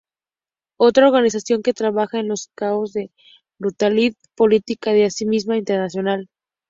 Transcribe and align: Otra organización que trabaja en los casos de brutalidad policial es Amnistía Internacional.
Otra 0.79 1.05
organización 1.05 1.61
que 1.61 1.73
trabaja 1.75 2.19
en 2.19 2.27
los 2.27 2.49
casos 2.55 2.91
de 2.91 3.11
brutalidad 3.59 4.15
policial 4.35 4.95
es 4.95 5.21
Amnistía 5.21 5.57
Internacional. 5.57 6.27